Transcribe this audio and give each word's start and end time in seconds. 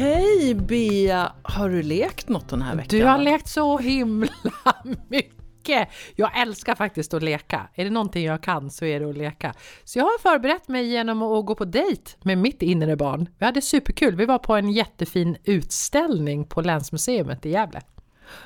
Hej 0.00 0.54
Bea! 0.54 1.32
Har 1.42 1.68
du 1.68 1.82
lekt 1.82 2.28
något 2.28 2.48
den 2.48 2.62
här 2.62 2.76
veckan? 2.76 2.98
Du 2.98 3.04
har 3.04 3.18
lekt 3.18 3.48
så 3.48 3.78
himla 3.78 4.28
mycket! 5.08 5.88
Jag 6.16 6.40
älskar 6.42 6.74
faktiskt 6.74 7.14
att 7.14 7.22
leka. 7.22 7.68
Är 7.74 7.84
det 7.84 7.90
någonting 7.90 8.24
jag 8.24 8.42
kan 8.42 8.70
så 8.70 8.84
är 8.84 9.00
det 9.00 9.10
att 9.10 9.16
leka. 9.16 9.54
Så 9.84 9.98
jag 9.98 10.04
har 10.04 10.18
förberett 10.18 10.68
mig 10.68 10.86
genom 10.86 11.22
att 11.22 11.46
gå 11.46 11.54
på 11.54 11.64
dejt 11.64 12.10
med 12.22 12.38
mitt 12.38 12.62
inre 12.62 12.96
barn. 12.96 13.28
Vi 13.38 13.44
hade 13.44 13.62
superkul. 13.62 14.16
Vi 14.16 14.26
var 14.26 14.38
på 14.38 14.56
en 14.56 14.70
jättefin 14.72 15.36
utställning 15.44 16.44
på 16.44 16.60
Länsmuseet 16.60 17.46
i 17.46 17.50
Gävle. 17.50 17.80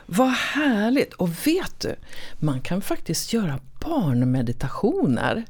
Vad 0.06 0.30
härligt! 0.30 1.12
Och 1.12 1.46
vet 1.46 1.80
du, 1.80 1.94
man 2.40 2.60
kan 2.60 2.80
faktiskt 2.80 3.32
göra 3.32 3.60
barnmeditationer 3.80 5.44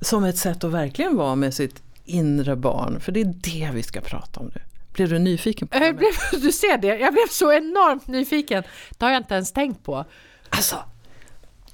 som 0.00 0.24
ett 0.24 0.38
sätt 0.38 0.64
att 0.64 0.72
verkligen 0.72 1.16
vara 1.16 1.34
med 1.34 1.54
sitt 1.54 1.82
inre 2.04 2.56
barn. 2.56 3.00
För 3.00 3.12
det 3.12 3.20
är 3.20 3.34
det 3.44 3.70
vi 3.74 3.82
ska 3.82 4.00
prata 4.00 4.40
om 4.40 4.50
nu. 4.54 4.60
Blev 4.98 5.08
du 5.08 5.18
nyfiken 5.18 5.68
på 5.68 5.78
blev, 5.78 6.12
du 6.42 6.52
ser 6.52 6.78
det, 6.78 6.98
jag 6.98 7.12
blev 7.12 7.26
så 7.30 7.52
enormt 7.52 8.06
nyfiken. 8.06 8.62
Det 8.98 9.04
har 9.04 9.12
jag 9.12 9.20
inte 9.20 9.34
ens 9.34 9.52
tänkt 9.52 9.84
på. 9.84 10.04
Alltså, 10.48 10.76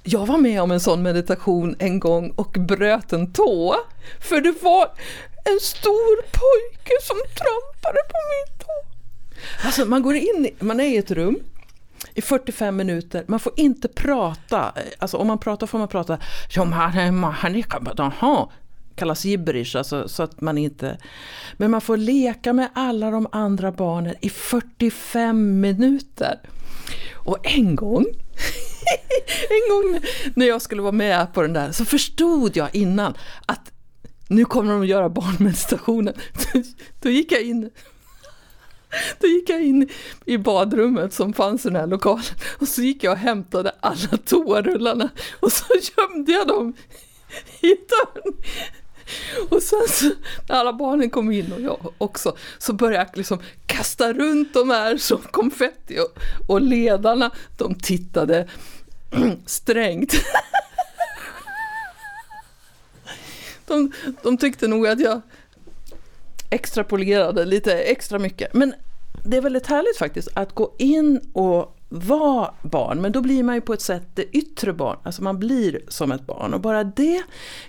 jag 0.03 0.25
var 0.25 0.37
med 0.37 0.61
om 0.61 0.71
en 0.71 0.79
sån 0.79 1.03
meditation 1.03 1.75
en 1.79 1.99
gång 1.99 2.31
och 2.31 2.51
bröt 2.51 3.13
en 3.13 3.33
tå. 3.33 3.75
För 4.21 4.41
det 4.41 4.63
var 4.63 4.91
en 5.43 5.59
stor 5.61 6.21
pojke 6.21 6.93
som 7.01 7.17
trampade 7.17 7.99
på 8.09 8.17
min 8.31 8.59
tå. 8.59 8.71
Alltså 9.65 9.85
man 9.85 10.01
går 10.01 10.15
in, 10.15 10.49
man 10.59 10.79
är 10.79 10.85
i 10.85 10.97
ett 10.97 11.11
rum 11.11 11.39
i 12.13 12.21
45 12.21 12.75
minuter, 12.75 13.23
man 13.27 13.39
får 13.39 13.53
inte 13.55 13.87
prata. 13.87 14.73
Alltså 14.99 15.17
om 15.17 15.27
man 15.27 15.39
pratar 15.39 15.67
får 15.67 15.77
man 15.77 15.87
prata 15.87 16.19
kallas 18.95 19.25
gibberish, 19.25 19.75
alltså, 19.75 20.07
så 20.07 20.23
att 20.23 20.41
man 20.41 20.57
inte... 20.57 20.97
Men 21.57 21.71
man 21.71 21.81
får 21.81 21.97
leka 21.97 22.53
med 22.53 22.69
alla 22.73 23.11
de 23.11 23.27
andra 23.31 23.71
barnen 23.71 24.15
i 24.21 24.29
45 24.29 25.59
minuter. 25.59 26.39
Och 27.13 27.37
en 27.43 27.75
gång, 27.75 28.05
en 29.49 29.69
gång 29.69 30.01
när 30.35 30.45
jag 30.45 30.61
skulle 30.61 30.81
vara 30.81 30.91
med 30.91 31.33
på 31.33 31.41
den 31.41 31.53
där 31.53 31.71
så 31.71 31.85
förstod 31.85 32.57
jag 32.57 32.75
innan 32.75 33.13
att 33.45 33.71
nu 34.27 34.45
kommer 34.45 34.71
de 34.73 34.81
att 34.81 34.87
göra 34.87 35.09
barnmeditationen. 35.09 36.13
Då 37.01 37.09
gick 37.09 37.31
jag 37.31 37.41
in 37.41 37.69
då 39.19 39.27
gick 39.27 39.49
jag 39.49 39.63
in 39.63 39.89
i 40.25 40.37
badrummet 40.37 41.13
som 41.13 41.33
fanns 41.33 41.65
i 41.65 41.69
den 41.69 41.75
här 41.75 41.87
lokalen 41.87 42.23
och 42.59 42.67
så 42.67 42.81
gick 42.81 43.03
jag 43.03 43.11
och 43.11 43.17
hämtade 43.17 43.75
alla 43.79 44.17
toarullarna 44.25 45.09
och 45.39 45.51
så 45.51 45.65
gömde 45.97 46.31
jag 46.31 46.47
dem 46.47 46.73
i 47.61 47.67
dörren. 47.67 48.37
Och 49.49 49.63
sen 49.63 49.87
så, 49.89 50.05
när 50.49 50.55
alla 50.55 50.73
barnen 50.73 51.09
kom 51.09 51.31
in 51.31 51.53
och 51.53 51.61
jag 51.61 51.93
också, 51.97 52.37
så 52.57 52.73
började 52.73 53.05
jag 53.11 53.17
liksom 53.17 53.39
kasta 53.65 54.13
runt 54.13 54.53
de 54.53 54.69
här 54.69 54.97
som 54.97 55.21
konfetti 55.31 55.99
och, 55.99 56.19
och 56.47 56.61
ledarna, 56.61 57.31
de 57.57 57.75
tittade 57.75 58.47
strängt. 59.45 60.13
De, 63.67 63.91
de 64.23 64.37
tyckte 64.37 64.67
nog 64.67 64.87
att 64.87 64.99
jag 64.99 65.21
extrapolerade 66.49 67.45
lite 67.45 67.73
extra 67.73 68.19
mycket. 68.19 68.53
Men 68.53 68.73
det 69.23 69.37
är 69.37 69.41
väldigt 69.41 69.67
härligt 69.67 69.97
faktiskt 69.97 70.27
att 70.33 70.55
gå 70.55 70.75
in 70.77 71.31
och 71.33 71.74
vara 71.95 72.53
barn, 72.61 73.01
men 73.01 73.11
då 73.11 73.21
blir 73.21 73.43
man 73.43 73.55
ju 73.55 73.61
på 73.61 73.73
ett 73.73 73.81
sätt 73.81 74.07
det 74.13 74.37
yttre 74.37 74.73
barn, 74.73 74.97
alltså 75.03 75.23
man 75.23 75.39
blir 75.39 75.81
som 75.87 76.11
ett 76.11 76.27
barn. 76.27 76.53
Och 76.53 76.61
bara 76.61 76.83
det 76.83 77.23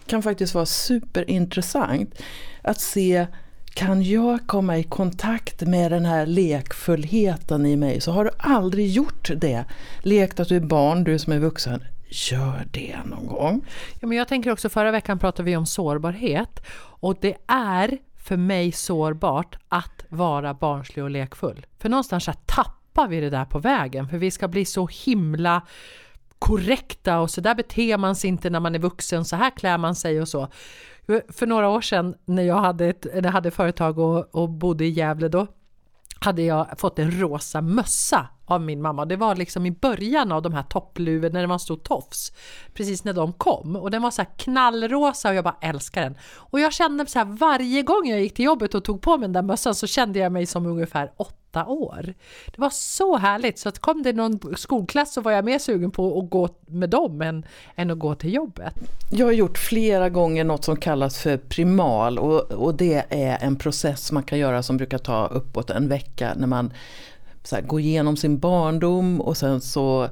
kan 0.06 0.22
faktiskt 0.22 0.54
vara 0.54 0.66
superintressant 0.66 2.14
att 2.62 2.80
se 2.80 3.26
kan 3.74 4.02
jag 4.02 4.46
komma 4.46 4.78
i 4.78 4.82
kontakt 4.82 5.62
med 5.62 5.92
den 5.92 6.04
här 6.04 6.26
lekfullheten 6.26 7.66
i 7.66 7.76
mig? 7.76 8.00
Så 8.00 8.12
har 8.12 8.24
du 8.24 8.30
aldrig 8.38 8.88
gjort 8.88 9.30
det, 9.36 9.64
lekt 10.02 10.40
att 10.40 10.48
du 10.48 10.56
är 10.56 10.60
barn, 10.60 11.04
du 11.04 11.18
som 11.18 11.32
är 11.32 11.38
vuxen, 11.38 11.84
gör 12.08 12.66
det 12.70 12.96
någon 13.04 13.26
gång. 13.26 13.64
Ja, 14.00 14.06
men 14.06 14.18
jag 14.18 14.28
tänker 14.28 14.52
också, 14.52 14.68
förra 14.68 14.90
veckan 14.90 15.18
pratade 15.18 15.46
vi 15.46 15.56
om 15.56 15.66
sårbarhet 15.66 16.60
och 16.78 17.16
det 17.20 17.36
är 17.46 17.98
för 18.16 18.36
mig 18.36 18.72
sårbart 18.72 19.58
att 19.68 20.04
vara 20.08 20.54
barnslig 20.54 21.04
och 21.04 21.10
lekfull. 21.10 21.66
För 21.78 21.88
någonstans 21.88 22.24
så 22.24 22.32
tappar 22.46 22.85
vi 23.04 23.20
det 23.20 23.30
där 23.30 23.44
på 23.44 23.58
vägen, 23.58 24.08
för 24.08 24.18
vi 24.18 24.30
ska 24.30 24.48
bli 24.48 24.64
så 24.64 24.88
himla 25.04 25.62
korrekta 26.38 27.20
och 27.20 27.30
så 27.30 27.40
där 27.40 27.54
beter 27.54 27.98
man 27.98 28.16
sig 28.16 28.28
inte 28.28 28.50
när 28.50 28.60
man 28.60 28.74
är 28.74 28.78
vuxen, 28.78 29.24
så 29.24 29.36
här 29.36 29.50
klär 29.50 29.78
man 29.78 29.94
sig 29.94 30.20
och 30.20 30.28
så. 30.28 30.48
För 31.28 31.46
några 31.46 31.68
år 31.68 31.80
sedan 31.80 32.14
när 32.24 32.42
jag 32.42 32.60
hade, 32.60 32.86
ett, 32.86 33.06
när 33.14 33.24
jag 33.24 33.32
hade 33.32 33.50
företag 33.50 33.98
och, 33.98 34.34
och 34.34 34.48
bodde 34.48 34.84
i 34.84 34.88
Gävle 34.88 35.28
då, 35.28 35.46
hade 36.20 36.42
jag 36.42 36.66
fått 36.78 36.98
en 36.98 37.20
rosa 37.20 37.60
mössa 37.60 38.28
av 38.44 38.60
min 38.60 38.82
mamma. 38.82 39.04
Det 39.04 39.16
var 39.16 39.36
liksom 39.36 39.66
i 39.66 39.70
början 39.70 40.32
av 40.32 40.42
de 40.42 40.52
här 40.52 40.62
toppluven 40.62 41.32
när 41.32 41.40
det 41.40 41.46
var 41.46 41.54
en 41.54 41.60
stor 41.60 41.76
tofs. 41.76 42.32
Precis 42.74 43.04
när 43.04 43.12
de 43.12 43.32
kom. 43.32 43.76
Och 43.76 43.90
den 43.90 44.02
var 44.02 44.10
så 44.10 44.22
här 44.22 44.30
knallrosa 44.36 45.28
och 45.28 45.34
jag 45.34 45.44
bara 45.44 45.56
älskar 45.60 46.02
den. 46.02 46.18
Och 46.34 46.60
jag 46.60 46.72
kände 46.72 47.06
så 47.06 47.18
här 47.18 47.26
varje 47.26 47.82
gång 47.82 48.08
jag 48.08 48.20
gick 48.20 48.34
till 48.34 48.44
jobbet 48.44 48.74
och 48.74 48.84
tog 48.84 49.02
på 49.02 49.16
mig 49.16 49.20
den 49.20 49.32
där 49.32 49.42
mössan 49.42 49.74
så 49.74 49.86
kände 49.86 50.18
jag 50.18 50.32
mig 50.32 50.46
som 50.46 50.66
ungefär 50.66 51.12
åtta 51.16 51.45
år. 51.64 52.14
Det 52.46 52.60
var 52.60 52.70
så 52.70 53.16
härligt 53.16 53.58
så 53.58 53.68
att 53.68 53.78
kom 53.78 54.02
det 54.02 54.12
någon 54.12 54.56
skolklass 54.56 55.12
så 55.12 55.20
var 55.20 55.32
jag 55.32 55.44
mer 55.44 55.58
sugen 55.58 55.90
på 55.90 56.20
att 56.20 56.30
gå 56.30 56.48
med 56.66 56.90
dem 56.90 57.22
än, 57.22 57.46
än 57.76 57.90
att 57.90 57.98
gå 57.98 58.14
till 58.14 58.34
jobbet. 58.34 58.74
Jag 59.10 59.26
har 59.26 59.32
gjort 59.32 59.58
flera 59.58 60.08
gånger 60.08 60.44
något 60.44 60.64
som 60.64 60.76
kallas 60.76 61.18
för 61.18 61.36
primal 61.36 62.18
och, 62.18 62.52
och 62.52 62.74
det 62.74 63.04
är 63.10 63.38
en 63.40 63.56
process 63.56 64.12
man 64.12 64.22
kan 64.22 64.38
göra 64.38 64.62
som 64.62 64.76
brukar 64.76 64.98
ta 64.98 65.26
uppåt 65.26 65.70
en 65.70 65.88
vecka 65.88 66.34
när 66.36 66.46
man 66.46 66.72
så 67.46 67.56
här, 67.56 67.62
går 67.62 67.80
igenom 67.80 68.16
sin 68.16 68.38
barndom 68.38 69.20
och 69.20 69.36
sen 69.36 69.60
så, 69.60 70.08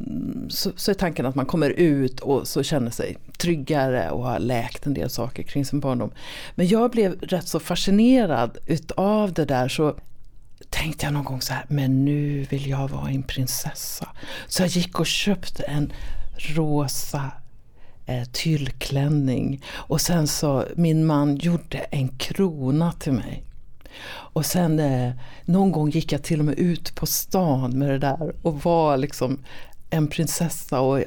mm, 0.00 0.50
så, 0.50 0.70
så, 0.76 0.90
är 0.90 0.94
tanken 0.94 1.26
att 1.26 1.34
man 1.34 1.46
kommer 1.46 1.70
ut 1.70 2.20
och 2.20 2.48
så 2.48 2.62
känner 2.62 2.90
sig 2.90 3.16
tryggare 3.38 4.10
och 4.10 4.24
har 4.24 4.38
läkt 4.38 4.86
en 4.86 4.94
del 4.94 5.10
saker 5.10 5.42
kring 5.42 5.64
sin 5.64 5.80
barndom. 5.80 6.10
Men 6.54 6.66
jag 6.66 6.90
blev 6.90 7.20
rätt 7.20 7.48
så 7.48 7.60
fascinerad 7.60 8.58
utav 8.66 9.32
det 9.32 9.44
där 9.44 9.68
så 9.68 9.94
tänkte 10.70 11.06
jag 11.06 11.12
någon 11.12 11.24
gång 11.24 11.40
så 11.40 11.52
här, 11.52 11.64
men 11.68 12.04
nu 12.04 12.46
vill 12.50 12.68
jag 12.68 12.88
vara 12.88 13.10
en 13.10 13.22
prinsessa. 13.22 14.08
Så 14.46 14.62
jag 14.62 14.68
gick 14.68 15.00
och 15.00 15.06
köpte 15.06 15.62
en 15.62 15.92
rosa 16.38 17.30
eh, 18.06 18.24
tyllklänning 18.32 19.64
och 19.70 20.00
sen 20.00 20.26
så 20.26 20.64
min 20.76 21.06
man 21.06 21.36
gjorde 21.36 21.78
en 21.78 22.08
krona 22.08 22.92
till 22.92 23.12
mig. 23.12 23.44
Och 24.08 24.46
sen 24.46 24.78
eh, 24.78 25.12
någon 25.44 25.72
gång 25.72 25.90
gick 25.90 26.12
jag 26.12 26.22
till 26.22 26.38
och 26.38 26.44
med 26.44 26.58
ut 26.58 26.94
på 26.94 27.06
stan 27.06 27.78
med 27.78 27.88
det 27.88 27.98
där 27.98 28.34
och 28.42 28.62
var 28.62 28.96
liksom 28.96 29.38
en 29.90 30.08
prinsessa 30.08 30.80
och, 30.80 31.02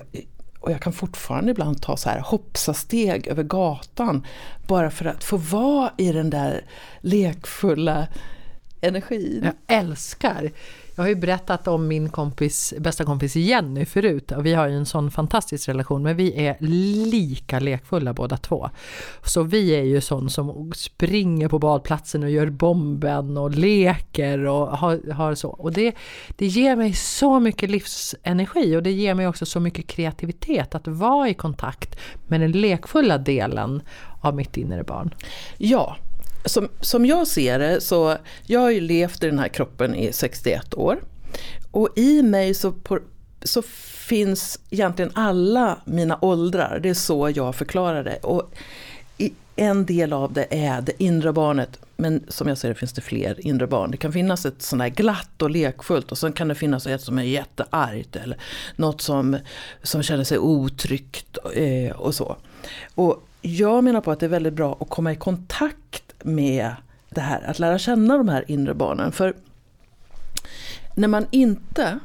och 0.59 0.71
jag 0.71 0.81
kan 0.81 0.93
fortfarande 0.93 1.51
ibland 1.51 1.81
ta 1.81 1.97
så 1.97 2.09
här 2.09 2.19
hoppsasteg 2.19 3.27
över 3.27 3.43
gatan 3.43 4.25
bara 4.67 4.91
för 4.91 5.05
att 5.05 5.23
få 5.23 5.37
vara 5.37 5.91
i 5.97 6.11
den 6.11 6.29
där 6.29 6.65
lekfulla 7.01 8.07
energin. 8.85 9.41
Jag 9.43 9.77
älskar 9.77 10.51
jag 10.95 11.03
har 11.03 11.09
ju 11.09 11.15
berättat 11.15 11.67
om 11.67 11.87
min 11.87 12.09
kompis, 12.09 12.73
bästa 12.79 13.03
kompis 13.03 13.35
Jenny 13.35 13.85
förut 13.85 14.31
och 14.31 14.45
vi 14.45 14.53
har 14.53 14.67
ju 14.67 14.75
en 14.75 14.85
sån 14.85 15.11
fantastisk 15.11 15.69
relation 15.69 16.03
men 16.03 16.15
vi 16.15 16.45
är 16.45 16.57
lika 17.05 17.59
lekfulla 17.59 18.13
båda 18.13 18.37
två. 18.37 18.69
Så 19.23 19.43
vi 19.43 19.75
är 19.75 19.83
ju 19.83 20.01
sån 20.01 20.29
som 20.29 20.71
springer 20.75 21.47
på 21.47 21.59
badplatsen 21.59 22.23
och 22.23 22.29
gör 22.29 22.49
bomben 22.49 23.37
och 23.37 23.51
leker 23.51 24.39
och 24.39 24.77
har, 24.77 25.11
har 25.11 25.35
så. 25.35 25.49
Och 25.49 25.73
det, 25.73 25.95
det 26.35 26.47
ger 26.47 26.75
mig 26.75 26.93
så 26.93 27.39
mycket 27.39 27.69
livsenergi 27.69 28.75
och 28.75 28.83
det 28.83 28.91
ger 28.91 29.13
mig 29.13 29.27
också 29.27 29.45
så 29.45 29.59
mycket 29.59 29.87
kreativitet 29.87 30.75
att 30.75 30.87
vara 30.87 31.29
i 31.29 31.33
kontakt 31.33 31.99
med 32.27 32.41
den 32.41 32.51
lekfulla 32.51 33.17
delen 33.17 33.81
av 34.21 34.35
mitt 34.35 34.57
inre 34.57 34.83
barn. 34.83 35.13
Ja, 35.57 35.97
som, 36.45 36.69
som 36.81 37.05
jag 37.05 37.27
ser 37.27 37.59
det 37.59 37.81
så, 37.81 38.17
jag 38.45 38.59
har 38.59 38.71
ju 38.71 38.81
levt 38.81 39.23
i 39.23 39.27
den 39.27 39.39
här 39.39 39.47
kroppen 39.47 39.95
i 39.95 40.13
61 40.13 40.73
år. 40.73 41.03
Och 41.71 41.89
i 41.95 42.21
mig 42.21 42.53
så, 42.53 42.71
på, 42.71 42.99
så 43.43 43.61
finns 44.07 44.59
egentligen 44.69 45.11
alla 45.15 45.77
mina 45.85 46.17
åldrar, 46.21 46.79
det 46.83 46.89
är 46.89 46.93
så 46.93 47.31
jag 47.35 47.55
förklarar 47.55 48.03
det. 48.03 48.17
Och 48.17 48.53
en 49.55 49.85
del 49.85 50.13
av 50.13 50.33
det 50.33 50.47
är 50.49 50.81
det 50.81 51.03
inre 51.03 51.33
barnet. 51.33 51.79
Men 51.97 52.23
som 52.27 52.47
jag 52.47 52.57
ser 52.57 52.69
det 52.69 52.75
finns 52.75 52.93
det 52.93 53.01
fler 53.01 53.47
inre 53.47 53.67
barn. 53.67 53.91
Det 53.91 53.97
kan 53.97 54.13
finnas 54.13 54.45
ett 54.45 54.61
sånt 54.61 54.79
där 54.79 54.89
glatt 54.89 55.41
och 55.41 55.49
lekfullt 55.49 56.11
och 56.11 56.17
sen 56.17 56.33
kan 56.33 56.47
det 56.47 56.55
finnas 56.55 56.87
ett 56.87 57.01
som 57.01 57.17
är 57.19 57.23
jätteargt 57.23 58.15
eller 58.15 58.37
något 58.75 59.01
som, 59.01 59.37
som 59.83 60.03
känner 60.03 60.23
sig 60.23 60.37
otryggt 60.37 61.37
eh, 61.53 61.95
och 61.95 62.15
så. 62.15 62.35
Och 62.95 63.27
jag 63.41 63.83
menar 63.83 64.01
på 64.01 64.11
att 64.11 64.19
det 64.19 64.25
är 64.25 64.29
väldigt 64.29 64.53
bra 64.53 64.77
att 64.79 64.89
komma 64.89 65.11
i 65.11 65.15
kontakt 65.15 66.04
med 66.23 66.75
det 67.09 67.21
här, 67.21 67.41
att 67.41 67.59
lära 67.59 67.79
känna 67.79 68.17
de 68.17 68.29
här 68.29 68.51
inre 68.51 68.73
barnen. 68.73 69.11
För 69.11 69.35
när 70.95 71.07
man 71.07 71.27
inte 71.31 71.99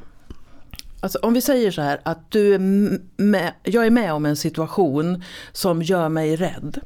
Alltså 1.03 1.19
om 1.19 1.35
vi 1.35 1.41
säger 1.41 1.71
så 1.71 1.83
här 1.83 2.01
att 2.03 2.31
du 2.31 2.55
är 2.55 2.59
med, 3.23 3.53
jag 3.63 3.87
är 3.87 3.91
med 3.91 4.13
om 4.13 4.27
en 4.27 4.37
situation 4.37 5.23
som 5.53 5.83
gör 5.83 6.09
mig 6.09 6.37
rädd. 6.37 6.81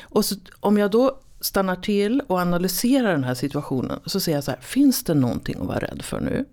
Och 0.00 0.24
så, 0.24 0.36
om 0.60 0.78
jag 0.78 0.90
då 0.90 1.18
stannar 1.40 1.76
till 1.76 2.22
och 2.26 2.40
analyserar 2.40 3.12
den 3.12 3.24
här 3.24 3.34
situationen 3.34 4.00
så 4.06 4.20
ser 4.20 4.32
jag 4.32 4.44
så 4.44 4.50
här, 4.50 4.60
finns 4.60 5.04
det 5.04 5.14
någonting 5.14 5.56
att 5.60 5.66
vara 5.66 5.78
rädd 5.78 6.02
för 6.02 6.20
nu? 6.20 6.44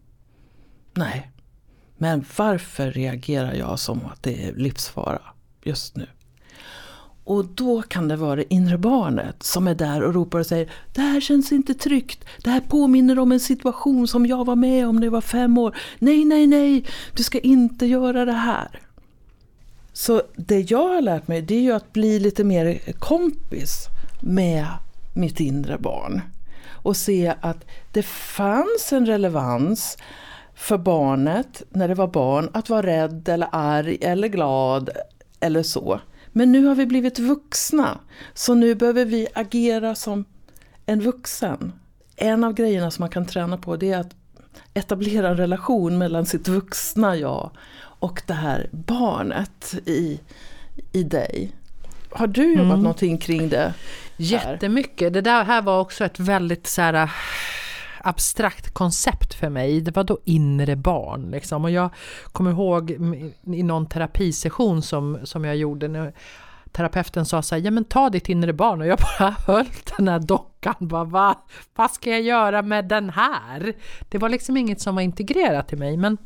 Nej. 0.94 1.32
Men 1.98 2.26
varför 2.38 2.92
reagerar 2.92 3.54
jag 3.54 3.80
som 3.80 4.06
att 4.06 4.24
det 4.24 4.46
är 4.46 4.54
livsfara 4.54 5.22
just 5.64 5.96
nu? 5.96 6.08
Och 7.30 7.46
då 7.46 7.82
kan 7.82 8.08
det 8.08 8.16
vara 8.16 8.36
det 8.36 8.54
inre 8.54 8.78
barnet 8.78 9.44
som 9.44 9.68
är 9.68 9.76
där 9.76 10.04
och 10.04 10.14
ropar 10.14 10.40
och 10.40 10.46
säger 10.46 10.72
Det 10.94 11.02
här 11.02 11.22
känns 11.22 11.52
inte 11.52 11.74
tryggt. 11.74 12.26
Det 12.44 12.50
här 12.50 12.60
påminner 12.60 13.20
om 13.20 13.32
en 13.32 13.40
situation 13.40 14.08
som 14.08 14.26
jag 14.26 14.46
var 14.46 14.56
med 14.56 14.88
om 14.88 14.96
när 14.96 15.08
jag 15.08 15.12
var 15.12 15.22
fem 15.22 15.58
år. 15.58 15.78
Nej, 16.00 16.26
nej, 16.26 16.48
nej, 16.48 16.86
du 17.16 17.24
ska 17.24 17.40
inte 17.40 17.86
göra 17.86 18.26
det 18.26 18.34
här. 18.34 18.80
Så 19.94 20.22
det 20.36 20.72
jag 20.72 20.88
har 20.88 21.02
lärt 21.02 21.28
mig 21.28 21.42
det 21.42 21.56
är 21.56 21.62
ju 21.62 21.72
att 21.72 21.94
bli 21.94 22.20
lite 22.20 22.44
mer 22.44 22.80
kompis 23.00 23.86
med 24.22 24.68
mitt 25.16 25.40
inre 25.40 25.78
barn. 25.78 26.22
Och 26.72 26.98
se 26.98 27.34
att 27.42 27.66
det 27.92 28.04
fanns 28.06 28.94
en 28.94 29.06
relevans 29.06 29.98
för 30.56 30.78
barnet 30.78 31.64
när 31.70 31.88
det 31.88 31.96
var 31.96 32.08
barn 32.08 32.50
att 32.54 32.70
vara 32.70 32.86
rädd 32.86 33.30
eller 33.30 33.50
arg 33.52 33.98
eller 34.02 34.28
glad 34.28 34.90
eller 35.40 35.64
så. 35.64 36.00
Men 36.32 36.52
nu 36.52 36.66
har 36.66 36.76
vi 36.76 36.86
blivit 36.86 37.20
vuxna, 37.20 38.00
så 38.34 38.54
nu 38.54 38.76
behöver 38.76 39.06
vi 39.06 39.28
agera 39.34 39.96
som 39.96 40.26
en 40.86 41.02
vuxen. 41.02 41.74
En 42.16 42.44
av 42.44 42.54
grejerna 42.54 42.92
som 42.92 43.04
man 43.04 43.10
kan 43.10 43.26
träna 43.26 43.58
på 43.58 43.78
det 43.78 43.92
är 43.92 44.00
att 44.00 44.16
etablera 44.74 45.30
en 45.30 45.38
relation 45.38 45.98
mellan 45.98 46.26
sitt 46.26 46.48
vuxna 46.48 47.16
jag 47.16 47.52
och 48.00 48.22
det 48.26 48.34
här 48.34 48.70
barnet 48.72 49.76
i, 49.86 50.20
i 50.92 51.04
dig. 51.04 51.52
Har 52.12 52.28
du 52.28 52.50
jobbat 52.54 52.66
mm. 52.66 52.82
någonting 52.82 53.18
kring 53.18 53.50
det? 53.50 53.58
Här? 53.58 53.74
Jättemycket. 54.18 55.14
Det 55.14 55.22
där 55.22 55.44
här 55.44 55.62
var 55.62 55.80
också 55.80 56.06
ett 56.06 56.20
väldigt 56.20 56.68
så 56.68 56.82
här, 56.82 57.12
abstrakt 58.04 58.74
koncept 58.74 59.34
för 59.34 59.50
mig. 59.50 59.82
Det 59.82 59.96
var 59.96 60.04
då 60.04 60.20
inre 60.26 60.76
barn. 60.76 61.32
Liksom. 61.32 61.64
Och 61.64 61.72
jag 61.72 61.90
kommer 62.32 62.52
ihåg 62.52 62.92
i 63.46 63.64
någon 63.64 63.86
terapisession 63.86 64.82
som, 64.82 65.20
som 65.24 65.46
jag 65.46 65.56
gjorde. 65.56 65.88
När 65.88 66.14
terapeuten 66.72 67.26
sa 67.26 67.42
så 67.42 67.56
här, 67.56 67.62
ja 67.62 67.72
men 67.72 67.84
ta 67.84 68.10
ditt 68.10 68.30
inre 68.30 68.54
barn. 68.54 68.82
Och 68.82 68.88
jag 68.88 69.00
bara 69.20 69.30
höll 69.48 69.66
den 69.98 70.08
här 70.08 70.20
dockan. 70.20 70.76
Bara, 70.80 71.04
Va, 71.04 71.46
vad 71.76 71.92
ska 71.92 72.10
jag 72.10 72.22
göra 72.22 72.62
med 72.62 72.86
den 72.86 73.10
här? 73.10 73.74
Det 74.10 74.18
var 74.18 74.30
liksom 74.30 74.58
inget 74.58 74.82
som 74.82 74.96
var 74.96 75.02
integrerat 75.02 75.74
i 75.74 75.76
mig. 75.76 75.98
Men 75.98 76.18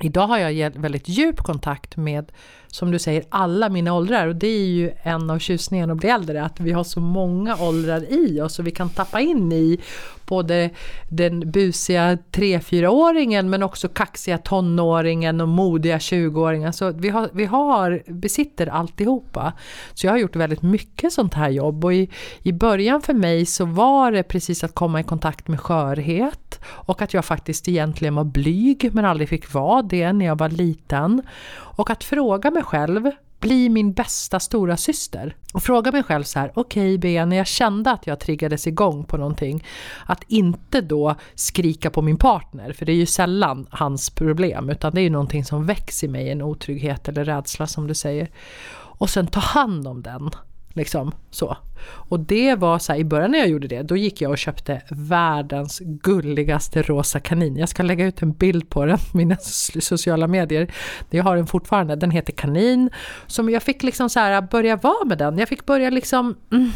idag 0.00 0.26
har 0.26 0.38
jag 0.38 0.70
väldigt 0.70 1.08
djup 1.08 1.40
kontakt 1.40 1.96
med 1.96 2.32
som 2.72 2.90
du 2.90 2.98
säger, 2.98 3.24
alla 3.28 3.68
mina 3.68 3.94
åldrar. 3.94 4.26
Och 4.26 4.36
det 4.36 4.46
är 4.46 4.66
ju 4.66 4.90
en 5.02 5.30
av 5.30 5.38
tjusningarna 5.38 5.92
att 5.92 5.98
bli 5.98 6.08
äldre, 6.08 6.44
att 6.44 6.60
vi 6.60 6.72
har 6.72 6.84
så 6.84 7.00
många 7.00 7.56
åldrar 7.56 8.12
i 8.12 8.40
oss 8.40 8.58
och 8.58 8.66
vi 8.66 8.70
kan 8.70 8.90
tappa 8.90 9.20
in 9.20 9.52
i 9.52 9.80
både 10.26 10.70
den 11.08 11.50
busiga 11.50 12.18
3-4-åringen 12.32 13.50
men 13.50 13.62
också 13.62 13.88
kaxiga 13.88 14.38
tonåringen 14.38 15.40
och 15.40 15.48
modiga 15.48 15.98
20-åringen. 15.98 16.72
Så 16.72 16.92
vi, 16.92 17.08
har, 17.08 17.30
vi 17.32 17.44
har, 17.44 18.02
besitter 18.06 18.66
alltihopa. 18.66 19.52
Så 19.94 20.06
jag 20.06 20.12
har 20.12 20.18
gjort 20.18 20.36
väldigt 20.36 20.62
mycket 20.62 21.12
sånt 21.12 21.34
här 21.34 21.48
jobb 21.48 21.84
och 21.84 21.94
i, 21.94 22.10
i 22.42 22.52
början 22.52 23.02
för 23.02 23.14
mig 23.14 23.46
så 23.46 23.64
var 23.64 24.12
det 24.12 24.22
precis 24.22 24.64
att 24.64 24.74
komma 24.74 25.00
i 25.00 25.04
kontakt 25.04 25.48
med 25.48 25.60
skörhet 25.60 26.49
och 26.66 27.02
att 27.02 27.14
jag 27.14 27.24
faktiskt 27.24 27.68
egentligen 27.68 28.14
var 28.14 28.24
blyg 28.24 28.90
men 28.92 29.04
aldrig 29.04 29.28
fick 29.28 29.54
vara 29.54 29.82
det 29.82 30.12
när 30.12 30.26
jag 30.26 30.38
var 30.38 30.48
liten. 30.48 31.22
Och 31.52 31.90
att 31.90 32.04
fråga 32.04 32.50
mig 32.50 32.62
själv, 32.62 33.10
bli 33.40 33.68
min 33.68 33.92
bästa 33.92 34.40
stora 34.40 34.76
syster 34.76 35.36
och 35.52 35.62
fråga 35.62 35.92
mig 35.92 36.02
själv 36.02 36.22
så 36.22 36.38
här, 36.38 36.52
okej 36.54 36.82
okay, 36.82 36.98
Bea, 36.98 37.24
när 37.24 37.36
jag 37.36 37.46
kände 37.46 37.90
att 37.90 38.06
jag 38.06 38.20
triggades 38.20 38.66
igång 38.66 39.04
på 39.04 39.16
någonting, 39.16 39.64
att 40.06 40.22
inte 40.28 40.80
då 40.80 41.14
skrika 41.34 41.90
på 41.90 42.02
min 42.02 42.16
partner, 42.16 42.72
för 42.72 42.86
det 42.86 42.92
är 42.92 42.96
ju 42.96 43.06
sällan 43.06 43.66
hans 43.70 44.10
problem, 44.10 44.70
utan 44.70 44.94
det 44.94 45.00
är 45.00 45.02
ju 45.02 45.10
någonting 45.10 45.44
som 45.44 45.66
väcks 45.66 46.04
i 46.04 46.08
mig, 46.08 46.30
en 46.30 46.42
otrygghet 46.42 47.08
eller 47.08 47.24
rädsla 47.24 47.66
som 47.66 47.86
du 47.86 47.94
säger. 47.94 48.30
Och 48.72 49.10
sen 49.10 49.26
ta 49.26 49.40
hand 49.40 49.88
om 49.88 50.02
den. 50.02 50.30
Liksom 50.72 51.12
så. 51.30 51.56
Och 51.86 52.20
det 52.20 52.54
var 52.54 52.78
så 52.78 52.92
här, 52.92 53.00
i 53.00 53.04
början 53.04 53.30
när 53.30 53.38
jag 53.38 53.48
gjorde 53.48 53.68
det, 53.68 53.82
då 53.82 53.96
gick 53.96 54.20
jag 54.20 54.30
och 54.30 54.38
köpte 54.38 54.82
världens 54.90 55.78
gulligaste 55.84 56.82
rosa 56.82 57.20
kanin. 57.20 57.56
Jag 57.56 57.68
ska 57.68 57.82
lägga 57.82 58.06
ut 58.06 58.22
en 58.22 58.32
bild 58.32 58.68
på 58.70 58.84
den 58.84 58.98
på 59.10 59.16
mina 59.16 59.36
sociala 59.80 60.26
medier. 60.26 60.72
Jag 61.10 61.24
har 61.24 61.36
den 61.36 61.46
fortfarande, 61.46 61.96
den 61.96 62.10
heter 62.10 62.32
Kanin. 62.32 62.90
Som 63.26 63.50
jag 63.50 63.62
fick 63.62 63.82
liksom 63.82 64.10
så 64.10 64.20
här, 64.20 64.42
börja 64.42 64.76
vara 64.76 65.04
med 65.04 65.18
den. 65.18 65.38
Jag 65.38 65.48
fick 65.48 65.66
börja 65.66 65.90
liksom 65.90 66.36
mm, 66.52 66.70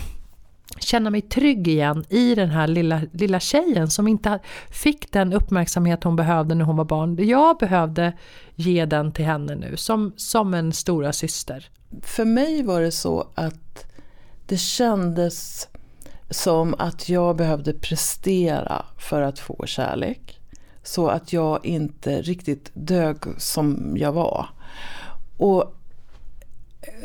känna 0.78 1.10
mig 1.10 1.20
trygg 1.20 1.68
igen 1.68 2.04
i 2.08 2.34
den 2.34 2.50
här 2.50 2.66
lilla, 2.66 3.00
lilla 3.12 3.40
tjejen 3.40 3.90
som 3.90 4.08
inte 4.08 4.38
fick 4.70 5.12
den 5.12 5.32
uppmärksamhet 5.32 6.04
hon 6.04 6.16
behövde 6.16 6.54
när 6.54 6.64
hon 6.64 6.76
var 6.76 6.84
barn. 6.84 7.28
Jag 7.28 7.58
behövde 7.58 8.12
ge 8.54 8.84
den 8.84 9.12
till 9.12 9.24
henne 9.24 9.54
nu, 9.54 9.76
som, 9.76 10.12
som 10.16 10.54
en 10.54 10.72
stora 10.72 11.12
syster. 11.12 11.68
För 12.02 12.24
mig 12.24 12.62
var 12.62 12.80
det 12.80 12.92
så 12.92 13.28
att 13.34 13.86
det 14.46 14.58
kändes 14.58 15.68
som 16.30 16.74
att 16.78 17.08
jag 17.08 17.36
behövde 17.36 17.72
prestera 17.72 18.84
för 18.98 19.22
att 19.22 19.38
få 19.38 19.66
kärlek. 19.66 20.40
Så 20.82 21.08
att 21.08 21.32
jag 21.32 21.66
inte 21.66 22.22
riktigt 22.22 22.70
dög 22.74 23.16
som 23.38 23.94
jag 23.96 24.12
var. 24.12 24.48
Och, 25.36 25.74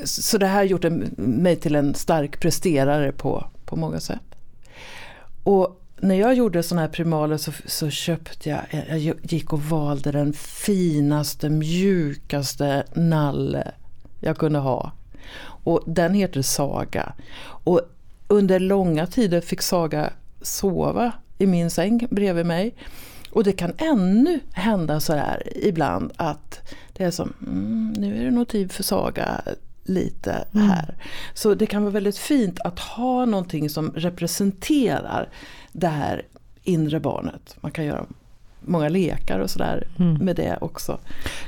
så 0.04 0.38
det 0.38 0.48
här 0.48 0.56
har 0.56 0.64
gjort 0.64 0.86
mig 1.18 1.56
till 1.56 1.76
en 1.76 1.94
stark 1.94 2.40
presterare 2.40 3.12
på, 3.12 3.46
på 3.70 3.76
många 3.76 4.00
sätt. 4.00 4.36
Och 5.44 5.82
när 6.02 6.16
jag 6.16 6.34
gjorde 6.34 6.64
sådana 6.64 6.82
här 6.82 6.94
primaler 6.94 7.38
så, 7.38 7.52
så, 7.66 7.90
köpte 7.90 8.50
jag, 8.50 8.62
jag 9.00 9.16
gick 9.22 9.54
och 9.54 9.62
valde 9.62 10.12
den 10.12 10.34
finaste, 10.34 11.50
mjukaste 11.50 12.84
nalle 12.94 13.72
jag 14.20 14.38
kunde 14.38 14.60
ha. 14.60 14.92
Och 15.42 15.84
den 15.86 16.14
heter 16.14 16.42
Saga. 16.42 17.14
Och 17.42 17.82
under 18.28 18.60
långa 18.60 19.08
tider 19.08 19.42
fick 19.42 19.62
Saga 19.62 20.14
sova 20.42 21.12
i 21.38 21.46
min 21.46 21.70
säng 21.70 22.08
bredvid 22.10 22.46
mig. 22.46 22.76
Och 23.32 23.44
det 23.44 23.52
kan 23.52 23.74
ännu 23.78 24.40
hända 24.52 25.00
så 25.00 25.14
här 25.14 25.44
ibland 25.56 26.12
att 26.16 26.74
det 26.94 27.04
är 27.04 27.12
som, 27.12 27.34
mm, 27.42 27.94
nu 27.98 28.22
är 28.22 28.26
det 28.26 28.32
nog 28.32 28.48
tid 28.48 28.72
för 28.72 28.84
Saga 28.84 29.42
lite 29.90 30.32
mm. 30.54 30.70
här. 30.70 30.84
Mm. 30.84 30.96
Så 31.34 31.54
det 31.54 31.66
kan 31.66 31.84
vara 31.84 31.94
väldigt 31.94 32.18
fint 32.18 32.60
att 32.60 32.80
ha 32.80 33.26
någonting 33.26 33.70
som 33.70 33.92
representerar 33.96 35.30
det 35.72 35.88
här 35.88 36.26
inre 36.64 37.00
barnet. 37.00 37.58
Man 37.62 37.72
kan 37.72 37.86
göra 37.86 38.06
många 38.60 38.90
lekar 38.90 39.40
och 39.40 39.50
sådär 39.50 39.88
mm. 40.00 40.14
med 40.14 40.36
det 40.36 40.58
också. 40.62 41.00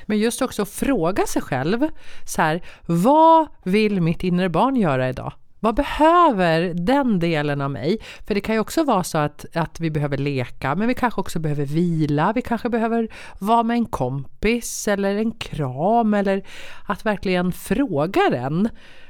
Men 0.05 0.19
just 0.19 0.41
också 0.41 0.65
fråga 0.65 1.25
sig 1.25 1.41
själv, 1.41 1.87
så 2.25 2.41
här, 2.41 2.61
vad 2.85 3.47
vill 3.63 4.01
mitt 4.01 4.23
inre 4.23 4.49
barn 4.49 4.75
göra 4.75 5.09
idag? 5.09 5.33
Vad 5.63 5.75
behöver 5.75 6.73
den 6.73 7.19
delen 7.19 7.61
av 7.61 7.71
mig? 7.71 7.97
För 8.27 8.35
det 8.35 8.41
kan 8.41 8.55
ju 8.55 8.61
också 8.61 8.83
vara 8.83 9.03
så 9.03 9.17
att, 9.17 9.45
att 9.53 9.79
vi 9.79 9.91
behöver 9.91 10.17
leka, 10.17 10.75
men 10.75 10.87
vi 10.87 10.93
kanske 10.93 11.21
också 11.21 11.39
behöver 11.39 11.65
vila, 11.65 12.33
vi 12.35 12.41
kanske 12.41 12.69
behöver 12.69 13.07
vara 13.39 13.63
med 13.63 13.75
en 13.75 13.85
kompis 13.85 14.87
eller 14.87 15.15
en 15.15 15.31
kram 15.31 16.13
eller 16.13 16.43
att 16.87 17.05
verkligen 17.05 17.51
fråga 17.51 18.21
den. 18.31 18.69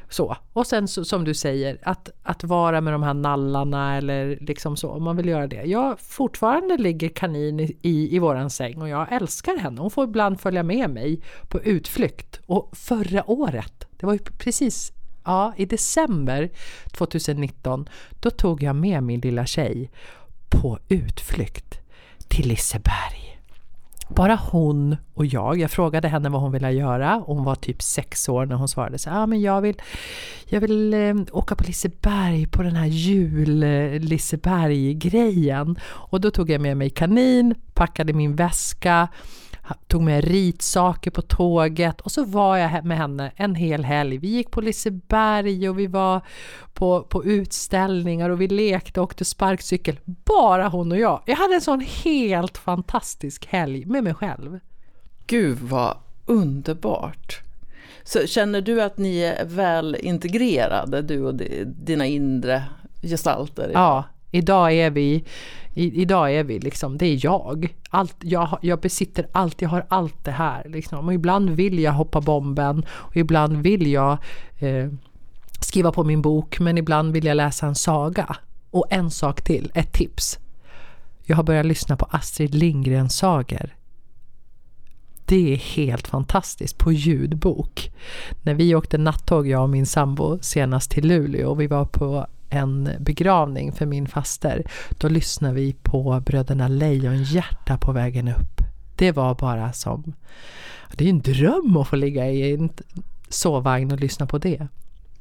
Så. 0.09 0.37
Och 0.53 0.67
sen 0.67 0.87
så, 0.87 1.05
som 1.05 1.23
du 1.23 1.33
säger, 1.33 1.77
att, 1.83 2.09
att 2.23 2.43
vara 2.43 2.81
med 2.81 2.93
de 2.93 3.03
här 3.03 3.13
nallarna 3.13 3.97
eller 3.97 4.37
liksom 4.41 4.77
så, 4.77 4.89
om 4.89 5.03
man 5.03 5.17
vill 5.17 5.27
göra 5.27 5.47
det. 5.47 5.63
Jag 5.63 5.99
fortfarande 5.99 6.77
ligger 6.77 7.09
kanin 7.09 7.59
i, 7.59 7.77
i, 7.81 8.15
i 8.15 8.19
våran 8.19 8.49
säng 8.49 8.81
och 8.81 8.89
jag 8.89 9.11
älskar 9.11 9.57
henne. 9.57 9.81
Hon 9.81 9.91
får 9.91 10.03
ibland 10.03 10.41
följa 10.41 10.63
med 10.63 10.89
mig 10.89 11.21
på 11.47 11.61
utflykt. 11.61 12.39
Och 12.45 12.77
förra 12.77 13.29
året, 13.29 13.87
det 13.99 14.05
var 14.05 14.13
ju 14.13 14.19
precis 14.19 14.93
Ja, 15.23 15.53
i 15.57 15.65
december 15.65 16.49
2019, 16.91 17.89
då 18.19 18.29
tog 18.29 18.63
jag 18.63 18.75
med 18.75 19.03
min 19.03 19.19
lilla 19.19 19.45
tjej 19.45 19.91
på 20.49 20.79
utflykt 20.87 21.79
till 22.27 22.47
Liseberg. 22.47 23.31
Bara 24.15 24.35
hon 24.35 24.97
och 25.13 25.25
jag. 25.25 25.59
Jag 25.59 25.71
frågade 25.71 26.07
henne 26.07 26.29
vad 26.29 26.41
hon 26.41 26.51
ville 26.51 26.71
göra. 26.71 27.23
Hon 27.25 27.43
var 27.43 27.55
typ 27.55 27.81
sex 27.81 28.29
år 28.29 28.45
när 28.45 28.55
hon 28.55 28.67
svarade 28.67 28.97
så 28.97 29.09
ah, 29.09 29.25
men 29.25 29.41
jag 29.41 29.61
vill, 29.61 29.81
jag 30.45 30.61
vill 30.61 30.93
eh, 30.93 31.15
åka 31.31 31.55
på 31.55 31.63
Liseberg 31.63 32.47
på 32.47 32.63
den 32.63 32.75
här 32.75 32.85
jul-Liseberg-grejen. 32.85 35.79
Och 35.83 36.21
då 36.21 36.31
tog 36.31 36.49
jag 36.49 36.61
med 36.61 36.77
mig 36.77 36.89
kanin, 36.89 37.55
packade 37.73 38.13
min 38.13 38.35
väska, 38.35 39.07
tog 39.87 40.01
med 40.01 40.23
ritsaker 40.23 41.11
på 41.11 41.21
tåget 41.21 42.01
och 42.01 42.11
så 42.11 42.25
var 42.25 42.57
jag 42.57 42.85
med 42.85 42.97
henne 42.97 43.31
en 43.35 43.55
hel 43.55 43.83
helg. 43.83 44.17
Vi 44.17 44.27
gick 44.27 44.51
på 44.51 44.61
Liseberg 44.61 45.69
och 45.69 45.79
vi 45.79 45.87
var 45.87 46.21
på, 46.73 47.01
på 47.03 47.25
utställningar 47.25 48.29
och 48.29 48.41
vi 48.41 48.47
lekte 48.47 48.99
och 48.99 49.03
åkte 49.03 49.25
sparkcykel. 49.25 49.99
Bara 50.05 50.67
hon 50.67 50.91
och 50.91 50.97
jag. 50.97 51.23
Jag 51.25 51.35
hade 51.35 51.55
en 51.55 51.61
sån 51.61 51.81
helt 51.81 52.57
fantastisk 52.57 53.45
helg 53.45 53.85
med 53.85 54.03
mig 54.03 54.13
själv. 54.13 54.59
Gud 55.27 55.57
vad 55.59 55.97
underbart! 56.25 57.41
Så 58.03 58.27
känner 58.27 58.61
du 58.61 58.81
att 58.81 58.97
ni 58.97 59.19
är 59.19 59.45
väl 59.45 59.97
integrerade, 59.99 61.01
du 61.01 61.25
och 61.25 61.35
dina 61.65 62.05
inre 62.05 62.63
gestalter? 63.01 63.71
Ja, 63.73 64.03
idag 64.31 64.73
är 64.73 64.89
vi 64.89 65.23
i, 65.73 66.01
idag 66.01 66.33
är 66.33 66.43
vi 66.43 66.59
liksom, 66.59 66.97
det 66.97 67.05
är 67.05 67.19
jag. 67.25 67.75
Allt, 67.89 68.15
jag. 68.19 68.59
Jag 68.61 68.79
besitter 68.79 69.27
allt, 69.31 69.61
jag 69.61 69.69
har 69.69 69.85
allt 69.89 70.23
det 70.23 70.31
här. 70.31 70.69
Liksom. 70.69 71.05
Och 71.05 71.13
ibland 71.13 71.49
vill 71.49 71.79
jag 71.79 71.91
hoppa 71.91 72.21
bomben 72.21 72.85
och 72.89 73.17
ibland 73.17 73.57
vill 73.57 73.87
jag 73.87 74.17
eh, 74.59 74.89
skriva 75.59 75.91
på 75.91 76.03
min 76.03 76.21
bok 76.21 76.59
men 76.59 76.77
ibland 76.77 77.13
vill 77.13 77.25
jag 77.25 77.37
läsa 77.37 77.67
en 77.67 77.75
saga. 77.75 78.35
Och 78.71 78.85
en 78.89 79.11
sak 79.11 79.41
till, 79.41 79.71
ett 79.73 79.93
tips. 79.93 80.39
Jag 81.23 81.35
har 81.35 81.43
börjat 81.43 81.65
lyssna 81.65 81.97
på 81.97 82.07
Astrid 82.09 82.55
Lindgrens 82.55 83.17
sagor. 83.17 83.75
Det 85.25 85.53
är 85.53 85.57
helt 85.57 86.07
fantastiskt 86.07 86.77
på 86.77 86.91
ljudbok. 86.91 87.91
När 88.41 88.53
vi 88.53 88.75
åkte 88.75 88.97
nattåg, 88.97 89.47
jag 89.47 89.63
och 89.63 89.69
min 89.69 89.85
sambo, 89.85 90.39
senast 90.41 90.91
till 90.91 91.07
Luleå 91.07 91.49
och 91.49 91.61
vi 91.61 91.67
var 91.67 91.85
på 91.85 92.27
en 92.51 92.89
begravning 92.99 93.71
för 93.71 93.85
min 93.85 94.07
faster, 94.07 94.63
då 94.89 95.07
lyssnade 95.09 95.53
vi 95.53 95.73
på 95.73 96.21
Bröderna 96.25 96.67
Lejonhjärta 96.67 97.77
på 97.77 97.91
vägen 97.91 98.27
upp. 98.27 98.61
Det 98.95 99.11
var 99.11 99.35
bara 99.35 99.73
som... 99.73 100.13
Det 100.95 101.05
är 101.05 101.09
en 101.09 101.21
dröm 101.21 101.77
att 101.77 101.87
få 101.87 101.95
ligga 101.95 102.29
i 102.29 102.53
en 102.53 102.69
sovvagn 103.29 103.91
och 103.91 103.99
lyssna 103.99 104.25
på 104.25 104.37
det. 104.37 104.67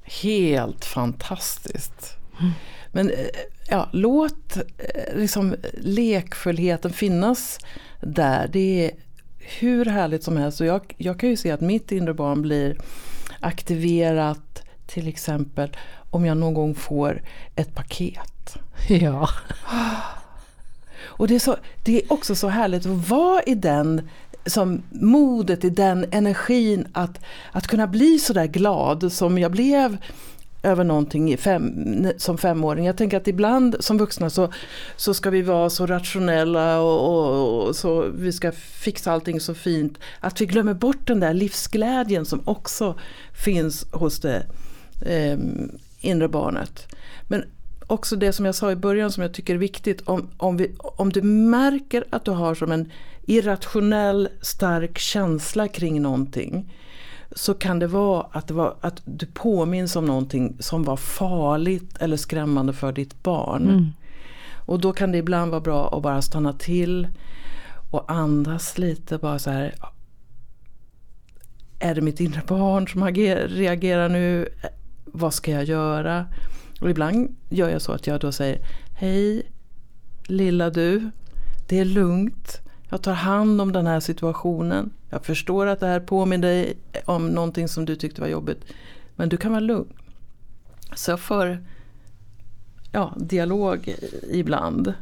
Helt 0.03 0.85
fantastiskt. 0.85 2.17
Mm. 2.41 2.53
Men 2.93 3.11
eh, 3.11 3.27
ja, 3.69 3.89
låt 3.93 4.57
eh, 4.57 5.17
liksom 5.17 5.55
lekfullheten 5.79 6.93
finnas 6.93 7.59
där. 8.01 8.49
Det 8.53 8.85
är 8.85 8.91
hur 9.39 9.85
härligt 9.85 10.25
som 10.25 10.37
helst. 10.37 10.61
Och 10.61 10.67
jag, 10.67 10.95
jag 10.97 11.21
kan 11.21 11.29
ju 11.29 11.37
se 11.37 11.51
att 11.51 11.61
mitt 11.61 11.93
inre 11.93 12.15
barn 12.15 12.43
blir 12.43 12.77
aktiverat 13.41 14.63
till 14.87 15.09
exempel 15.09 15.77
om 16.11 16.25
jag 16.25 16.37
någon 16.37 16.55
gång 16.55 16.75
får 16.75 17.23
ett 17.57 17.75
paket. 17.75 18.57
Ja. 18.89 19.29
Och 21.03 21.29
det 21.29 21.35
är, 21.35 21.39
så, 21.39 21.57
det 21.85 22.03
är 22.03 22.13
också 22.13 22.35
så 22.35 22.49
härligt 22.49 22.87
att 22.87 23.09
vara 23.09 23.43
i 23.43 23.55
den 23.55 24.09
som 24.47 24.83
modet, 24.91 25.65
i 25.65 25.71
den 25.71 26.07
energin 26.11 26.89
att, 26.93 27.21
att 27.53 27.67
kunna 27.67 27.87
bli 27.87 28.19
så 28.19 28.33
där 28.33 28.47
glad 28.47 29.13
som 29.13 29.39
jag 29.39 29.53
blev 29.53 29.97
över 30.63 30.85
någonting 30.85 31.37
fem, 31.39 32.07
som 32.17 32.39
femåring. 32.39 32.85
Jag 32.85 32.97
tänker 32.97 33.17
att 33.17 33.29
ibland 33.29 33.77
som 33.81 33.99
vuxna 33.99 34.31
så, 34.31 34.53
så 34.97 35.15
ska 35.15 35.31
vi 35.31 35.43
vara 35.43 35.71
så 35.71 35.87
rationella 35.87 36.81
och, 36.81 37.09
och, 37.09 37.69
och, 37.69 37.77
så 37.77 38.03
vi 38.15 38.33
ska 38.33 38.53
fixa 38.53 39.13
allting 39.13 39.41
så 39.41 39.55
fint. 39.55 39.99
Att 40.21 40.41
vi 40.41 40.47
glömmer 40.47 40.75
bort 40.75 41.07
den 41.07 41.21
där 41.21 41.35
livsglädjen 41.35 42.25
som 42.25 42.43
också 42.45 42.95
finns 43.45 43.87
hos 43.93 44.21
det 44.21 44.47
eh, 45.07 45.39
inre 46.01 46.29
barnet. 46.29 46.95
Men 47.29 47.45
också 47.87 48.17
det 48.17 48.33
som 48.33 48.45
jag 48.45 48.55
sa 48.55 48.73
i 48.73 48.77
början 48.77 49.13
som 49.13 49.23
jag 49.23 49.35
tycker 49.35 49.55
är 49.55 49.59
viktigt. 49.59 50.01
Om, 50.01 50.29
om, 50.37 50.57
vi, 50.57 50.75
om 50.79 51.11
du 51.11 51.23
märker 51.23 52.05
att 52.11 52.25
du 52.25 52.31
har 52.31 52.55
som 52.55 52.73
en 52.73 52.91
irrationell 53.23 54.29
stark 54.41 54.99
känsla 54.99 55.69
kring 55.69 56.03
någonting. 56.03 56.75
Så 57.33 57.55
kan 57.55 57.79
det 57.79 57.87
vara 57.87 58.27
att, 58.33 58.49
det 58.49 58.55
var, 58.55 58.77
att 58.81 59.03
du 59.05 59.27
påminns 59.27 59.97
om 59.97 60.05
någonting 60.05 60.57
som 60.61 60.83
var 60.83 60.97
farligt 60.97 61.97
eller 61.99 62.17
skrämmande 62.17 62.73
för 62.73 62.93
ditt 62.93 63.23
barn. 63.23 63.69
Mm. 63.69 63.87
Och 64.67 64.81
då 64.81 64.93
kan 64.93 65.13
det 65.13 65.19
ibland 65.19 65.51
vara 65.51 65.61
bra 65.61 65.97
att 65.97 66.03
bara 66.03 66.23
stanna 66.23 66.53
till 66.53 67.09
och 67.91 68.13
andas 68.13 68.79
lite. 68.79 69.19
Bara 69.19 69.39
så 69.39 69.51
här. 69.51 69.75
Är 71.79 71.95
det 71.95 72.01
mitt 72.01 72.21
inre 72.21 72.43
barn 72.47 72.89
som 72.89 73.07
reagerar 73.07 74.09
nu? 74.09 74.49
Vad 75.13 75.35
ska 75.35 75.51
jag 75.51 75.65
göra? 75.65 76.27
Och 76.81 76.91
ibland 76.91 77.37
gör 77.49 77.69
jag 77.69 77.83
så 77.83 77.93
att 77.93 78.07
jag 78.07 78.21
då 78.21 78.33
säger 78.33 78.59
Hej 78.95 79.43
lilla 80.27 80.71
du, 80.71 81.11
det 81.69 81.79
är 81.79 81.85
lugnt. 81.85 82.61
Jag 82.89 83.03
tar 83.03 83.13
hand 83.13 83.61
om 83.61 83.73
den 83.73 83.87
här 83.87 84.01
situationen. 84.01 84.91
Jag 85.11 85.25
förstår 85.25 85.67
att 85.67 85.81
det 85.81 85.87
här 85.87 86.01
påminner 86.01 86.49
dig 86.49 86.77
om 87.05 87.29
någonting 87.29 87.69
som 87.69 87.85
du 87.85 87.97
tyckte 87.97 88.21
var 88.21 88.29
jobbigt. 88.29 88.65
Men 89.17 89.29
du 89.29 89.37
kan 89.37 89.51
vara 89.51 89.61
lugn. 89.61 89.93
Så 90.95 91.11
jag 91.11 91.21
för 91.21 91.65
ja, 92.93 93.15
dialog 93.17 93.95
ibland. 94.31 94.95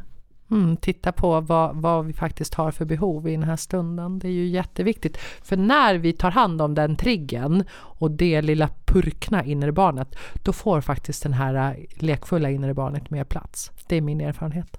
Mm, 0.51 0.77
titta 0.77 1.11
på 1.11 1.41
vad, 1.41 1.75
vad 1.75 2.05
vi 2.05 2.13
faktiskt 2.13 2.53
har 2.53 2.71
för 2.71 2.85
behov 2.85 3.27
i 3.27 3.31
den 3.31 3.43
här 3.43 3.55
stunden. 3.55 4.19
Det 4.19 4.27
är 4.27 4.31
ju 4.31 4.47
jätteviktigt. 4.47 5.17
För 5.43 5.57
när 5.57 5.95
vi 5.95 6.13
tar 6.13 6.31
hand 6.31 6.61
om 6.61 6.75
den 6.75 6.95
triggen 6.95 7.63
och 7.71 8.11
det 8.11 8.41
lilla 8.41 8.69
purkna 8.85 9.43
inre 9.43 9.71
barnet, 9.71 10.15
då 10.43 10.53
får 10.53 10.81
faktiskt 10.81 11.23
den 11.23 11.33
här 11.33 11.55
äh, 11.55 12.03
lekfulla 12.03 12.49
inre 12.49 12.73
barnet 12.73 13.09
mer 13.09 13.23
plats. 13.23 13.71
Det 13.87 13.95
är 13.95 14.01
min 14.01 14.21
erfarenhet. 14.21 14.77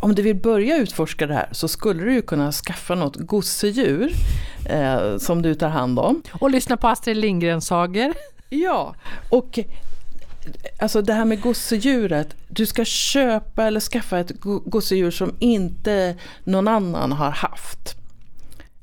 Om 0.00 0.14
du 0.14 0.22
vill 0.22 0.36
börja 0.36 0.76
utforska 0.76 1.26
det 1.26 1.34
här 1.34 1.48
så 1.52 1.68
skulle 1.68 2.04
du 2.04 2.12
ju 2.12 2.22
kunna 2.22 2.52
skaffa 2.52 2.94
något 2.94 3.16
gosedjur 3.16 4.12
eh, 4.66 5.16
som 5.18 5.42
du 5.42 5.54
tar 5.54 5.68
hand 5.68 5.98
om. 5.98 6.22
Och 6.40 6.50
lyssna 6.50 6.76
på 6.76 6.88
Astrid 6.88 7.16
Lindgrens 7.16 7.66
sagor. 7.66 8.12
Ja, 8.48 8.94
och 9.30 9.58
alltså 10.78 11.02
det 11.02 11.12
här 11.12 11.24
med 11.24 11.40
gosedjuret, 11.40 12.36
du 12.48 12.66
ska 12.66 12.84
köpa 12.84 13.64
eller 13.64 13.80
skaffa 13.80 14.18
ett 14.18 14.32
gosedjur 14.64 15.10
som 15.10 15.34
inte 15.38 16.16
någon 16.44 16.68
annan 16.68 17.12
har 17.12 17.30
haft. 17.30 17.96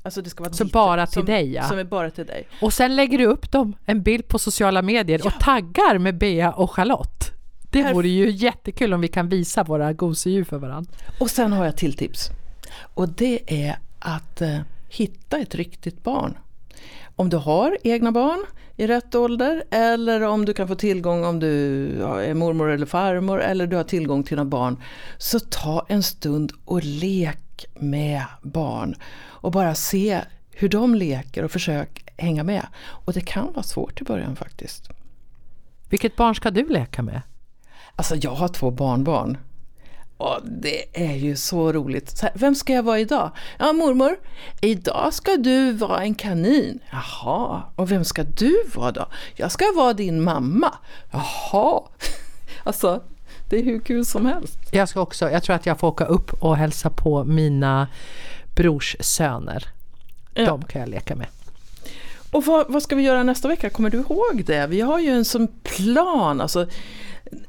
Alltså 0.02 0.22
det 0.22 0.30
ska 0.30 0.44
vara 0.44 0.52
så 0.52 0.64
bara 0.64 1.06
till 1.06 1.14
som, 1.14 1.24
dig 1.24 1.52
ja. 1.52 1.68
Som 1.68 1.78
är 1.78 1.84
bara 1.84 2.10
till 2.10 2.26
dig. 2.26 2.48
Och 2.60 2.72
sen 2.72 2.96
lägger 2.96 3.18
du 3.18 3.26
upp 3.26 3.50
dem, 3.50 3.76
en 3.84 4.02
bild 4.02 4.28
på 4.28 4.38
sociala 4.38 4.82
medier 4.82 5.20
ja. 5.24 5.26
och 5.26 5.40
taggar 5.40 5.98
med 5.98 6.18
Bea 6.18 6.52
och 6.52 6.70
Charlotte. 6.70 7.30
Det 7.70 7.82
Perf 7.82 7.94
vore 7.94 8.08
ju 8.08 8.30
jättekul 8.30 8.94
om 8.94 9.00
vi 9.00 9.08
kan 9.08 9.28
visa 9.28 9.64
våra 9.64 9.92
gosedjur 9.92 10.44
för 10.44 10.58
varandra. 10.58 10.90
Och 11.20 11.30
sen 11.30 11.52
har 11.52 11.64
jag 11.64 11.76
till 11.76 11.96
tips. 11.96 12.30
Och 12.94 13.08
det 13.08 13.64
är 13.66 13.78
att 13.98 14.40
eh, 14.40 14.58
hitta 14.88 15.38
ett 15.38 15.54
riktigt 15.54 16.02
barn. 16.02 16.38
Om 17.16 17.30
du 17.30 17.36
har 17.36 17.78
egna 17.82 18.12
barn 18.12 18.44
i 18.76 18.86
rätt 18.86 19.14
ålder 19.14 19.64
eller 19.70 20.20
om 20.20 20.44
du 20.44 20.52
kan 20.52 20.68
få 20.68 20.74
tillgång 20.74 21.24
om 21.24 21.40
du 21.40 21.48
är 22.02 22.34
mormor 22.34 22.70
eller 22.70 22.86
farmor 22.86 23.40
eller 23.40 23.66
du 23.66 23.76
har 23.76 23.84
tillgång 23.84 24.22
till 24.22 24.36
några 24.36 24.50
barn. 24.50 24.82
Så 25.18 25.40
ta 25.40 25.86
en 25.88 26.02
stund 26.02 26.52
och 26.64 26.84
lek 26.84 27.66
med 27.74 28.24
barn 28.42 28.94
och 29.22 29.52
bara 29.52 29.74
se 29.74 30.20
hur 30.50 30.68
de 30.68 30.94
leker 30.94 31.42
och 31.42 31.50
försök 31.50 32.04
hänga 32.16 32.44
med. 32.44 32.66
Och 32.76 33.12
det 33.12 33.20
kan 33.20 33.52
vara 33.52 33.62
svårt 33.62 34.00
i 34.00 34.04
början 34.04 34.36
faktiskt. 34.36 34.88
Vilket 35.90 36.16
barn 36.16 36.34
ska 36.34 36.50
du 36.50 36.68
leka 36.68 37.02
med? 37.02 37.22
Alltså 37.96 38.16
jag 38.16 38.34
har 38.34 38.48
två 38.48 38.70
barnbarn. 38.70 39.38
Och 40.24 40.40
det 40.42 40.84
är 40.92 41.14
ju 41.14 41.36
så 41.36 41.72
roligt. 41.72 42.18
Så 42.18 42.26
här, 42.26 42.32
vem 42.34 42.54
ska 42.54 42.72
jag 42.72 42.82
vara 42.82 43.00
idag? 43.00 43.30
Ja 43.58 43.72
mormor, 43.72 44.16
idag 44.60 45.14
ska 45.14 45.36
du 45.36 45.72
vara 45.72 46.02
en 46.02 46.14
kanin. 46.14 46.78
Jaha, 46.90 47.62
och 47.76 47.90
vem 47.90 48.04
ska 48.04 48.22
du 48.22 48.64
vara 48.74 48.92
då? 48.92 49.06
Jag 49.34 49.52
ska 49.52 49.64
vara 49.76 49.92
din 49.92 50.22
mamma. 50.22 50.74
Jaha. 51.10 51.82
Alltså, 52.66 53.02
det 53.50 53.58
är 53.58 53.62
hur 53.62 53.80
kul 53.80 54.04
som 54.04 54.26
helst. 54.26 54.58
Jag 54.70 54.88
ska 54.88 55.00
också, 55.00 55.30
jag 55.30 55.42
tror 55.42 55.56
att 55.56 55.66
jag 55.66 55.78
får 55.78 55.88
åka 55.88 56.04
upp 56.04 56.42
och 56.42 56.56
hälsa 56.56 56.90
på 56.90 57.24
mina 57.24 57.88
brors 58.56 58.96
söner. 59.00 59.68
Ja. 60.34 60.46
De 60.46 60.64
kan 60.64 60.80
jag 60.80 60.88
leka 60.90 61.16
med. 61.16 61.26
Och 62.30 62.44
vad, 62.44 62.72
vad, 62.72 62.82
ska 62.82 62.96
vi 62.96 63.02
göra 63.02 63.22
nästa 63.22 63.48
vecka? 63.48 63.70
Kommer 63.70 63.90
du 63.90 63.98
ihåg 63.98 64.42
det? 64.46 64.66
Vi 64.66 64.80
har 64.80 65.00
ju 65.00 65.10
en 65.10 65.24
sån 65.24 65.48
plan. 65.62 66.40
Alltså, 66.40 66.66